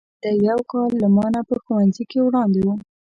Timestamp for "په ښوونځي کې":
1.49-2.19